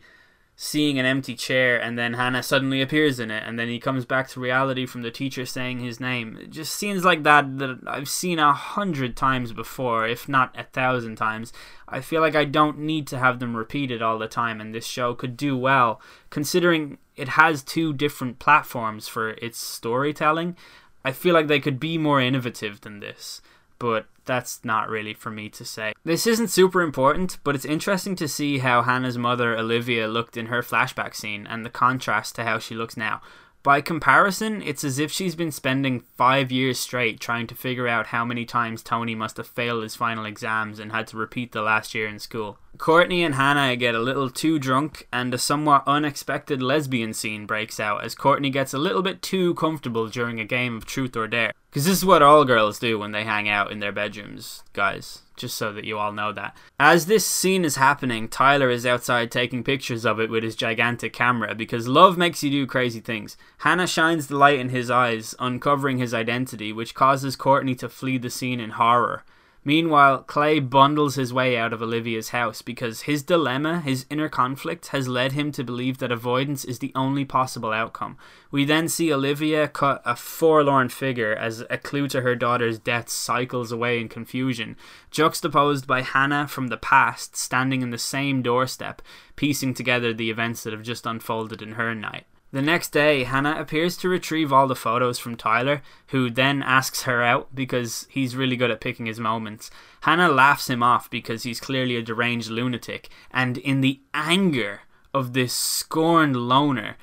seeing 0.60 0.98
an 0.98 1.06
empty 1.06 1.36
chair 1.36 1.80
and 1.80 1.96
then 1.96 2.14
Hannah 2.14 2.42
suddenly 2.42 2.82
appears 2.82 3.20
in 3.20 3.30
it 3.30 3.44
and 3.46 3.56
then 3.56 3.68
he 3.68 3.78
comes 3.78 4.04
back 4.04 4.26
to 4.30 4.40
reality 4.40 4.86
from 4.86 5.02
the 5.02 5.10
teacher 5.12 5.46
saying 5.46 5.78
his 5.78 6.00
name. 6.00 6.36
It 6.42 6.50
just 6.50 6.74
scenes 6.74 7.04
like 7.04 7.22
that 7.22 7.58
that 7.60 7.78
I've 7.86 8.08
seen 8.08 8.40
a 8.40 8.52
hundred 8.52 9.16
times 9.16 9.52
before, 9.52 10.08
if 10.08 10.28
not 10.28 10.58
a 10.58 10.64
thousand 10.64 11.14
times. 11.14 11.52
I 11.86 12.00
feel 12.00 12.20
like 12.20 12.34
I 12.34 12.44
don't 12.44 12.80
need 12.80 13.06
to 13.06 13.18
have 13.18 13.38
them 13.38 13.56
repeated 13.56 14.02
all 14.02 14.18
the 14.18 14.26
time 14.26 14.60
and 14.60 14.74
this 14.74 14.84
show 14.84 15.14
could 15.14 15.36
do 15.36 15.56
well 15.56 16.00
considering 16.28 16.98
it 17.14 17.28
has 17.28 17.62
two 17.62 17.92
different 17.92 18.40
platforms 18.40 19.06
for 19.06 19.30
its 19.34 19.58
storytelling. 19.60 20.56
I 21.04 21.12
feel 21.12 21.34
like 21.34 21.46
they 21.46 21.60
could 21.60 21.78
be 21.78 21.98
more 21.98 22.20
innovative 22.20 22.80
than 22.80 22.98
this 22.98 23.40
but 23.78 24.06
that's 24.24 24.64
not 24.64 24.88
really 24.88 25.14
for 25.14 25.30
me 25.30 25.48
to 25.48 25.64
say. 25.64 25.92
This 26.04 26.26
isn't 26.26 26.48
super 26.48 26.82
important, 26.82 27.38
but 27.44 27.54
it's 27.54 27.64
interesting 27.64 28.14
to 28.16 28.28
see 28.28 28.58
how 28.58 28.82
Hannah's 28.82 29.18
mother, 29.18 29.56
Olivia, 29.56 30.06
looked 30.06 30.36
in 30.36 30.46
her 30.46 30.62
flashback 30.62 31.14
scene 31.14 31.46
and 31.46 31.64
the 31.64 31.70
contrast 31.70 32.34
to 32.36 32.44
how 32.44 32.58
she 32.58 32.74
looks 32.74 32.96
now. 32.96 33.22
By 33.62 33.80
comparison, 33.80 34.62
it's 34.62 34.84
as 34.84 34.98
if 34.98 35.10
she's 35.10 35.34
been 35.34 35.50
spending 35.50 36.04
five 36.16 36.52
years 36.52 36.78
straight 36.78 37.20
trying 37.20 37.46
to 37.48 37.54
figure 37.54 37.88
out 37.88 38.06
how 38.08 38.24
many 38.24 38.44
times 38.44 38.82
Tony 38.82 39.14
must 39.14 39.36
have 39.36 39.48
failed 39.48 39.82
his 39.82 39.96
final 39.96 40.24
exams 40.24 40.78
and 40.78 40.92
had 40.92 41.06
to 41.08 41.16
repeat 41.16 41.52
the 41.52 41.62
last 41.62 41.94
year 41.94 42.06
in 42.06 42.18
school. 42.18 42.58
Courtney 42.78 43.24
and 43.24 43.34
Hannah 43.34 43.74
get 43.74 43.96
a 43.96 44.00
little 44.00 44.30
too 44.30 44.58
drunk, 44.60 45.08
and 45.12 45.34
a 45.34 45.38
somewhat 45.38 45.82
unexpected 45.86 46.62
lesbian 46.62 47.12
scene 47.12 47.44
breaks 47.44 47.80
out 47.80 48.04
as 48.04 48.14
Courtney 48.14 48.50
gets 48.50 48.72
a 48.72 48.78
little 48.78 49.02
bit 49.02 49.20
too 49.20 49.54
comfortable 49.54 50.08
during 50.08 50.38
a 50.38 50.44
game 50.44 50.76
of 50.76 50.86
truth 50.86 51.16
or 51.16 51.26
dare. 51.26 51.52
Because 51.68 51.84
this 51.84 51.98
is 51.98 52.04
what 52.04 52.22
all 52.22 52.44
girls 52.44 52.78
do 52.78 52.98
when 52.98 53.10
they 53.12 53.24
hang 53.24 53.48
out 53.48 53.72
in 53.72 53.80
their 53.80 53.92
bedrooms, 53.92 54.62
guys. 54.72 55.22
Just 55.36 55.58
so 55.58 55.72
that 55.72 55.84
you 55.84 55.98
all 55.98 56.12
know 56.12 56.32
that. 56.32 56.56
As 56.80 57.06
this 57.06 57.26
scene 57.26 57.64
is 57.64 57.76
happening, 57.76 58.28
Tyler 58.28 58.70
is 58.70 58.86
outside 58.86 59.30
taking 59.30 59.62
pictures 59.62 60.06
of 60.06 60.18
it 60.18 60.30
with 60.30 60.42
his 60.42 60.56
gigantic 60.56 61.12
camera 61.12 61.54
because 61.54 61.86
love 61.86 62.16
makes 62.16 62.42
you 62.42 62.50
do 62.50 62.66
crazy 62.66 63.00
things. 63.00 63.36
Hannah 63.58 63.86
shines 63.86 64.28
the 64.28 64.36
light 64.36 64.58
in 64.58 64.70
his 64.70 64.90
eyes, 64.90 65.34
uncovering 65.38 65.98
his 65.98 66.14
identity, 66.14 66.72
which 66.72 66.94
causes 66.94 67.36
Courtney 67.36 67.74
to 67.76 67.88
flee 67.88 68.18
the 68.18 68.30
scene 68.30 68.60
in 68.60 68.70
horror. 68.70 69.24
Meanwhile, 69.64 70.22
Clay 70.22 70.60
bundles 70.60 71.16
his 71.16 71.32
way 71.32 71.56
out 71.56 71.72
of 71.72 71.82
Olivia's 71.82 72.30
house 72.30 72.62
because 72.62 73.02
his 73.02 73.22
dilemma, 73.22 73.80
his 73.80 74.06
inner 74.08 74.28
conflict, 74.28 74.88
has 74.88 75.08
led 75.08 75.32
him 75.32 75.52
to 75.52 75.64
believe 75.64 75.98
that 75.98 76.12
avoidance 76.12 76.64
is 76.64 76.78
the 76.78 76.92
only 76.94 77.24
possible 77.24 77.72
outcome. 77.72 78.16
We 78.50 78.64
then 78.64 78.88
see 78.88 79.12
Olivia 79.12 79.68
cut 79.68 80.00
a 80.04 80.16
forlorn 80.16 80.88
figure 80.88 81.34
as 81.34 81.64
a 81.68 81.76
clue 81.76 82.08
to 82.08 82.22
her 82.22 82.34
daughter's 82.34 82.78
death 82.78 83.08
cycles 83.08 83.72
away 83.72 84.00
in 84.00 84.08
confusion, 84.08 84.76
juxtaposed 85.10 85.86
by 85.86 86.02
Hannah 86.02 86.48
from 86.48 86.68
the 86.68 86.76
past 86.76 87.36
standing 87.36 87.82
in 87.82 87.90
the 87.90 87.98
same 87.98 88.40
doorstep, 88.40 89.02
piecing 89.36 89.74
together 89.74 90.14
the 90.14 90.30
events 90.30 90.62
that 90.62 90.72
have 90.72 90.82
just 90.82 91.04
unfolded 91.04 91.60
in 91.60 91.72
her 91.72 91.94
night. 91.94 92.26
The 92.50 92.62
next 92.62 92.92
day, 92.92 93.24
Hannah 93.24 93.60
appears 93.60 93.96
to 93.98 94.08
retrieve 94.08 94.52
all 94.52 94.66
the 94.66 94.74
photos 94.74 95.18
from 95.18 95.36
Tyler, 95.36 95.82
who 96.08 96.30
then 96.30 96.62
asks 96.62 97.02
her 97.02 97.22
out 97.22 97.54
because 97.54 98.06
he's 98.08 98.36
really 98.36 98.56
good 98.56 98.70
at 98.70 98.80
picking 98.80 99.04
his 99.04 99.20
moments. 99.20 99.70
Hannah 100.02 100.28
laughs 100.30 100.70
him 100.70 100.82
off 100.82 101.10
because 101.10 101.42
he's 101.42 101.60
clearly 101.60 101.96
a 101.96 102.02
deranged 102.02 102.48
lunatic, 102.48 103.10
and 103.30 103.58
in 103.58 103.82
the 103.82 104.00
anger 104.14 104.80
of 105.12 105.34
this 105.34 105.52
scorned 105.52 106.36
loner, 106.36 106.96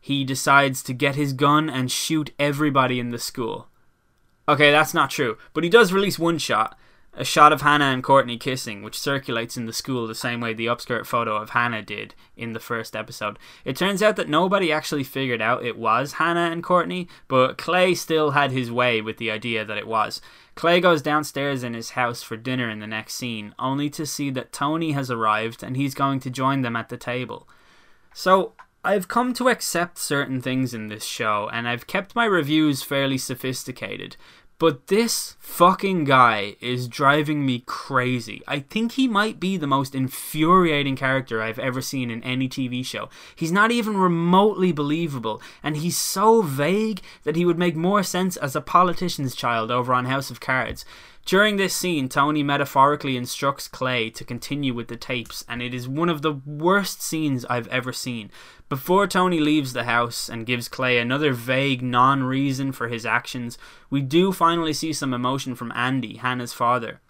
he 0.00 0.22
decides 0.22 0.84
to 0.84 0.92
get 0.92 1.16
his 1.16 1.32
gun 1.32 1.68
and 1.68 1.90
shoot 1.90 2.32
everybody 2.38 3.00
in 3.00 3.10
the 3.10 3.18
school. 3.18 3.66
Okay, 4.48 4.70
that's 4.70 4.94
not 4.94 5.10
true, 5.10 5.36
but 5.52 5.64
he 5.64 5.70
does 5.70 5.92
release 5.92 6.18
one 6.18 6.38
shot, 6.38 6.78
a 7.14 7.24
shot 7.24 7.52
of 7.52 7.60
Hannah 7.60 7.86
and 7.86 8.02
Courtney 8.02 8.38
kissing, 8.38 8.82
which 8.82 8.98
circulates 8.98 9.56
in 9.58 9.66
the 9.66 9.72
school 9.72 10.06
the 10.06 10.14
same 10.14 10.40
way 10.40 10.54
the 10.54 10.66
upskirt 10.66 11.04
photo 11.04 11.36
of 11.36 11.50
Hannah 11.50 11.82
did 11.82 12.14
in 12.36 12.54
the 12.54 12.60
first 12.60 12.96
episode. 12.96 13.38
It 13.64 13.76
turns 13.76 14.02
out 14.02 14.16
that 14.16 14.30
nobody 14.30 14.72
actually 14.72 15.04
figured 15.04 15.42
out 15.42 15.64
it 15.64 15.76
was 15.76 16.14
Hannah 16.14 16.50
and 16.50 16.62
Courtney, 16.62 17.08
but 17.28 17.58
Clay 17.58 17.94
still 17.94 18.30
had 18.30 18.50
his 18.50 18.72
way 18.72 19.02
with 19.02 19.18
the 19.18 19.30
idea 19.30 19.62
that 19.64 19.76
it 19.76 19.86
was. 19.86 20.22
Clay 20.54 20.80
goes 20.80 21.02
downstairs 21.02 21.62
in 21.62 21.74
his 21.74 21.90
house 21.90 22.22
for 22.22 22.36
dinner 22.36 22.70
in 22.70 22.78
the 22.78 22.86
next 22.86 23.14
scene, 23.14 23.54
only 23.58 23.90
to 23.90 24.06
see 24.06 24.30
that 24.30 24.52
Tony 24.52 24.92
has 24.92 25.10
arrived 25.10 25.62
and 25.62 25.76
he's 25.76 25.94
going 25.94 26.18
to 26.20 26.30
join 26.30 26.62
them 26.62 26.76
at 26.76 26.88
the 26.88 26.96
table. 26.96 27.46
So, 28.14 28.52
I've 28.84 29.06
come 29.06 29.32
to 29.34 29.48
accept 29.48 29.96
certain 29.96 30.40
things 30.40 30.74
in 30.74 30.88
this 30.88 31.04
show, 31.04 31.48
and 31.52 31.68
I've 31.68 31.86
kept 31.86 32.16
my 32.16 32.24
reviews 32.24 32.82
fairly 32.82 33.16
sophisticated, 33.16 34.16
but 34.62 34.86
this 34.86 35.34
fucking 35.40 36.04
guy 36.04 36.54
is 36.60 36.86
driving 36.86 37.44
me 37.44 37.64
crazy. 37.66 38.42
I 38.46 38.60
think 38.60 38.92
he 38.92 39.08
might 39.08 39.40
be 39.40 39.56
the 39.56 39.66
most 39.66 39.92
infuriating 39.92 40.94
character 40.94 41.42
I've 41.42 41.58
ever 41.58 41.82
seen 41.82 42.12
in 42.12 42.22
any 42.22 42.48
TV 42.48 42.86
show. 42.86 43.08
He's 43.34 43.50
not 43.50 43.72
even 43.72 43.96
remotely 43.96 44.70
believable, 44.70 45.42
and 45.64 45.78
he's 45.78 45.98
so 45.98 46.42
vague 46.42 47.00
that 47.24 47.34
he 47.34 47.44
would 47.44 47.58
make 47.58 47.74
more 47.74 48.04
sense 48.04 48.36
as 48.36 48.54
a 48.54 48.60
politician's 48.60 49.34
child 49.34 49.72
over 49.72 49.92
on 49.92 50.04
House 50.04 50.30
of 50.30 50.38
Cards. 50.38 50.84
During 51.24 51.56
this 51.56 51.74
scene, 51.74 52.08
Tony 52.08 52.42
metaphorically 52.42 53.16
instructs 53.16 53.68
Clay 53.68 54.10
to 54.10 54.24
continue 54.24 54.74
with 54.74 54.88
the 54.88 54.96
tapes, 54.96 55.44
and 55.48 55.62
it 55.62 55.72
is 55.72 55.88
one 55.88 56.08
of 56.08 56.22
the 56.22 56.32
worst 56.44 57.00
scenes 57.00 57.44
I've 57.44 57.68
ever 57.68 57.92
seen. 57.92 58.30
Before 58.68 59.06
Tony 59.06 59.38
leaves 59.38 59.72
the 59.72 59.84
house 59.84 60.28
and 60.28 60.46
gives 60.46 60.68
Clay 60.68 60.98
another 60.98 61.32
vague 61.32 61.80
non 61.80 62.24
reason 62.24 62.72
for 62.72 62.88
his 62.88 63.06
actions, 63.06 63.56
we 63.88 64.00
do 64.02 64.32
finally 64.32 64.72
see 64.72 64.92
some 64.92 65.14
emotion 65.14 65.54
from 65.54 65.72
Andy, 65.76 66.16
Hannah's 66.16 66.52
father. 66.52 67.00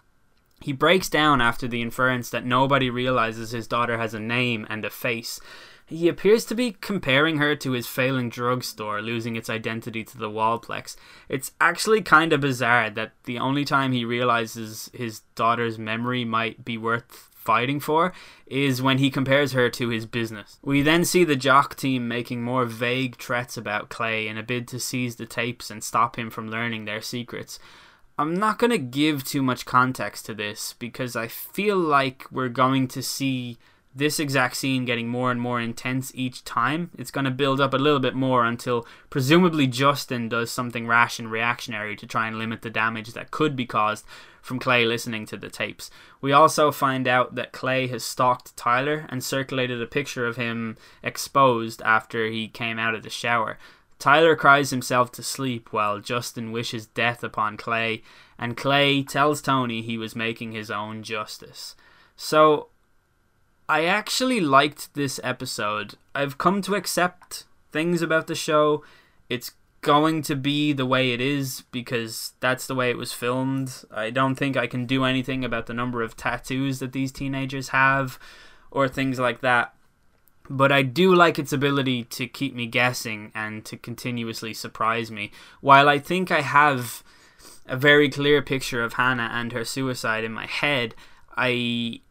He 0.61 0.71
breaks 0.71 1.09
down 1.09 1.41
after 1.41 1.67
the 1.67 1.81
inference 1.81 2.29
that 2.29 2.45
nobody 2.45 2.89
realizes 2.89 3.51
his 3.51 3.67
daughter 3.67 3.97
has 3.97 4.13
a 4.13 4.19
name 4.19 4.65
and 4.69 4.85
a 4.85 4.89
face, 4.89 5.41
he 5.85 6.07
appears 6.07 6.45
to 6.45 6.55
be 6.55 6.71
comparing 6.71 7.37
her 7.37 7.55
to 7.57 7.71
his 7.71 7.87
failing 7.87 8.29
drugstore 8.29 9.01
losing 9.01 9.35
its 9.35 9.49
identity 9.49 10.03
to 10.03 10.17
the 10.17 10.29
Wallplex. 10.29 10.95
It's 11.29 11.51
actually 11.59 12.01
kind 12.01 12.33
of 12.33 12.41
bizarre 12.41 12.89
that 12.91 13.13
the 13.25 13.39
only 13.39 13.65
time 13.65 13.91
he 13.91 14.05
realizes 14.05 14.89
his 14.93 15.21
daughter's 15.35 15.77
memory 15.77 16.25
might 16.25 16.63
be 16.63 16.77
worth 16.77 17.29
fighting 17.43 17.79
for 17.79 18.13
is 18.47 18.81
when 18.81 18.99
he 18.99 19.11
compares 19.11 19.51
her 19.51 19.69
to 19.69 19.89
his 19.89 20.05
business. 20.05 20.57
We 20.63 20.81
then 20.81 21.03
see 21.03 21.25
the 21.25 21.35
jock 21.35 21.75
team 21.75 22.07
making 22.07 22.41
more 22.41 22.65
vague 22.65 23.17
threats 23.17 23.57
about 23.57 23.89
Clay 23.89 24.27
in 24.27 24.37
a 24.37 24.43
bid 24.43 24.67
to 24.69 24.79
seize 24.79 25.17
the 25.17 25.25
tapes 25.25 25.69
and 25.69 25.83
stop 25.83 26.17
him 26.17 26.29
from 26.29 26.49
learning 26.49 26.85
their 26.85 27.01
secrets. 27.01 27.59
I'm 28.17 28.35
not 28.35 28.59
going 28.59 28.71
to 28.71 28.77
give 28.77 29.23
too 29.23 29.41
much 29.41 29.65
context 29.65 30.25
to 30.27 30.33
this 30.33 30.73
because 30.79 31.15
I 31.15 31.27
feel 31.27 31.77
like 31.77 32.31
we're 32.31 32.47
going 32.47 32.87
to 32.89 33.01
see 33.01 33.57
this 33.95 34.19
exact 34.19 34.55
scene 34.55 34.85
getting 34.85 35.07
more 35.07 35.31
and 35.31 35.39
more 35.39 35.61
intense 35.61 36.11
each 36.15 36.43
time. 36.43 36.89
It's 36.97 37.11
going 37.11 37.25
to 37.25 37.31
build 37.31 37.61
up 37.61 37.73
a 37.73 37.77
little 37.77 37.99
bit 37.99 38.15
more 38.15 38.43
until 38.45 38.87
presumably 39.09 39.67
Justin 39.67 40.29
does 40.29 40.51
something 40.51 40.87
rash 40.87 41.19
and 41.19 41.31
reactionary 41.31 41.95
to 41.97 42.07
try 42.07 42.27
and 42.27 42.37
limit 42.37 42.61
the 42.61 42.69
damage 42.69 43.13
that 43.13 43.31
could 43.31 43.55
be 43.55 43.65
caused 43.65 44.05
from 44.41 44.59
Clay 44.59 44.85
listening 44.85 45.25
to 45.27 45.37
the 45.37 45.49
tapes. 45.49 45.89
We 46.21 46.33
also 46.33 46.71
find 46.71 47.07
out 47.07 47.35
that 47.35 47.53
Clay 47.53 47.87
has 47.87 48.03
stalked 48.03 48.57
Tyler 48.57 49.05
and 49.09 49.23
circulated 49.23 49.81
a 49.81 49.87
picture 49.87 50.25
of 50.25 50.35
him 50.35 50.77
exposed 51.01 51.81
after 51.83 52.27
he 52.27 52.47
came 52.47 52.77
out 52.77 52.95
of 52.95 53.03
the 53.03 53.09
shower. 53.09 53.57
Tyler 53.99 54.35
cries 54.35 54.71
himself 54.71 55.13
to 55.13 55.23
sleep 55.23 55.71
while 55.71 55.99
Justin 55.99 56.51
wishes 56.51 56.87
death 56.87 57.23
upon 57.23 57.55
Clay, 57.55 58.03
and 58.37 58.57
Clay 58.57 59.01
tells 59.01 59.41
Tony 59.41 59.81
he 59.81 59.97
was 59.97 60.13
making 60.15 60.51
his 60.51 60.69
own 60.69 61.03
justice. 61.03 61.75
So, 62.17 62.67
I 63.73 63.85
actually 63.85 64.39
liked 64.39 64.93
this 64.93 65.19
episode. 65.23 65.95
I've 66.13 66.37
come 66.37 66.61
to 66.61 66.75
accept 66.75 67.45
things 67.71 68.03
about 68.03 68.27
the 68.27 68.35
show. 68.35 68.83
It's 69.29 69.53
going 69.81 70.21
to 70.23 70.35
be 70.35 70.73
the 70.73 70.85
way 70.85 71.11
it 71.11 71.19
is 71.19 71.63
because 71.71 72.33
that's 72.39 72.67
the 72.67 72.75
way 72.75 72.91
it 72.91 72.99
was 72.99 73.13
filmed. 73.13 73.83
I 73.89 74.11
don't 74.11 74.35
think 74.35 74.55
I 74.55 74.67
can 74.67 74.85
do 74.85 75.05
anything 75.05 75.43
about 75.43 75.65
the 75.65 75.73
number 75.73 76.03
of 76.03 76.15
tattoos 76.15 76.77
that 76.81 76.91
these 76.91 77.11
teenagers 77.11 77.69
have 77.69 78.19
or 78.69 78.87
things 78.87 79.17
like 79.17 79.41
that. 79.41 79.73
But 80.47 80.71
I 80.71 80.83
do 80.83 81.15
like 81.15 81.39
its 81.39 81.51
ability 81.51 82.03
to 82.03 82.27
keep 82.27 82.53
me 82.53 82.67
guessing 82.67 83.31
and 83.33 83.65
to 83.65 83.75
continuously 83.75 84.53
surprise 84.53 85.09
me. 85.09 85.31
While 85.61 85.89
I 85.89 85.97
think 85.97 86.29
I 86.29 86.41
have 86.41 87.01
a 87.65 87.75
very 87.75 88.07
clear 88.07 88.43
picture 88.43 88.83
of 88.83 88.93
Hannah 88.93 89.31
and 89.33 89.51
her 89.51 89.65
suicide 89.65 90.23
in 90.23 90.31
my 90.31 90.45
head, 90.45 90.93
I 91.35 92.01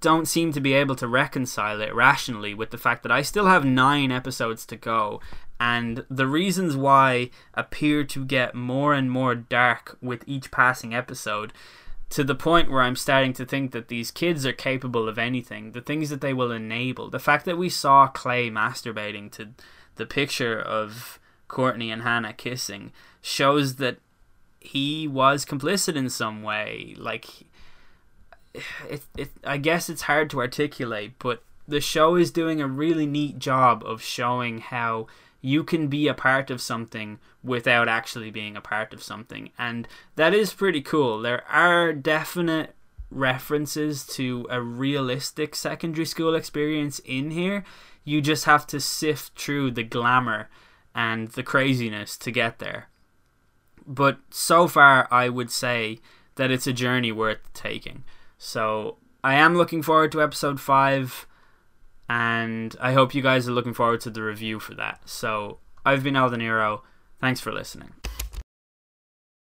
don't 0.00 0.26
seem 0.26 0.52
to 0.52 0.60
be 0.60 0.74
able 0.74 0.94
to 0.96 1.08
reconcile 1.08 1.80
it 1.80 1.94
rationally 1.94 2.54
with 2.54 2.70
the 2.70 2.78
fact 2.78 3.02
that 3.02 3.12
I 3.12 3.22
still 3.22 3.46
have 3.46 3.64
nine 3.64 4.12
episodes 4.12 4.66
to 4.66 4.76
go, 4.76 5.20
and 5.58 6.04
the 6.10 6.26
reasons 6.26 6.76
why 6.76 7.30
appear 7.54 8.04
to 8.04 8.24
get 8.24 8.54
more 8.54 8.92
and 8.94 9.10
more 9.10 9.34
dark 9.34 9.96
with 10.02 10.22
each 10.26 10.50
passing 10.50 10.94
episode. 10.94 11.52
To 12.10 12.22
the 12.22 12.36
point 12.36 12.70
where 12.70 12.82
I'm 12.82 12.94
starting 12.94 13.32
to 13.32 13.44
think 13.44 13.72
that 13.72 13.88
these 13.88 14.12
kids 14.12 14.46
are 14.46 14.52
capable 14.52 15.08
of 15.08 15.18
anything, 15.18 15.72
the 15.72 15.80
things 15.80 16.08
that 16.10 16.20
they 16.20 16.32
will 16.32 16.52
enable. 16.52 17.10
The 17.10 17.18
fact 17.18 17.44
that 17.46 17.58
we 17.58 17.68
saw 17.68 18.06
Clay 18.06 18.48
masturbating 18.48 19.32
to 19.32 19.48
the 19.96 20.06
picture 20.06 20.56
of 20.56 21.18
Courtney 21.48 21.90
and 21.90 22.02
Hannah 22.02 22.32
kissing 22.32 22.92
shows 23.22 23.76
that 23.76 23.98
he 24.60 25.08
was 25.08 25.44
complicit 25.44 25.96
in 25.96 26.08
some 26.08 26.44
way. 26.44 26.94
Like, 26.96 27.26
it, 28.88 29.02
it 29.16 29.30
I 29.44 29.56
guess 29.56 29.88
it's 29.88 30.02
hard 30.02 30.30
to 30.30 30.40
articulate, 30.40 31.14
but 31.18 31.42
the 31.68 31.80
show 31.80 32.14
is 32.16 32.30
doing 32.30 32.60
a 32.60 32.66
really 32.66 33.06
neat 33.06 33.38
job 33.38 33.82
of 33.84 34.02
showing 34.02 34.58
how 34.58 35.06
you 35.40 35.62
can 35.62 35.88
be 35.88 36.08
a 36.08 36.14
part 36.14 36.50
of 36.50 36.60
something 36.60 37.18
without 37.42 37.88
actually 37.88 38.30
being 38.30 38.56
a 38.56 38.60
part 38.60 38.92
of 38.92 39.02
something. 39.02 39.50
And 39.58 39.86
that 40.16 40.34
is 40.34 40.52
pretty 40.52 40.80
cool. 40.80 41.20
There 41.20 41.44
are 41.48 41.92
definite 41.92 42.74
references 43.10 44.04
to 44.06 44.46
a 44.50 44.60
realistic 44.60 45.54
secondary 45.54 46.06
school 46.06 46.34
experience 46.34 46.98
in 47.04 47.30
here. 47.30 47.64
You 48.04 48.20
just 48.20 48.44
have 48.44 48.66
to 48.68 48.80
sift 48.80 49.38
through 49.38 49.72
the 49.72 49.82
glamour 49.82 50.48
and 50.94 51.28
the 51.28 51.42
craziness 51.42 52.16
to 52.18 52.30
get 52.30 52.58
there. 52.58 52.88
But 53.86 54.18
so 54.30 54.66
far, 54.66 55.06
I 55.12 55.28
would 55.28 55.50
say 55.50 56.00
that 56.34 56.50
it's 56.50 56.66
a 56.66 56.72
journey 56.72 57.12
worth 57.12 57.52
taking. 57.52 58.04
So 58.38 58.96
I 59.24 59.34
am 59.34 59.56
looking 59.56 59.82
forward 59.82 60.12
to 60.12 60.22
episode 60.22 60.60
5 60.60 61.26
and 62.08 62.76
I 62.80 62.92
hope 62.92 63.14
you 63.14 63.22
guys 63.22 63.48
are 63.48 63.52
looking 63.52 63.74
forward 63.74 64.00
to 64.02 64.10
the 64.10 64.22
review 64.22 64.60
for 64.60 64.74
that. 64.74 65.00
So 65.08 65.58
I've 65.84 66.04
been 66.04 66.14
Eldeniro. 66.14 66.82
Thanks 67.20 67.40
for 67.40 67.52
listening. 67.52 67.92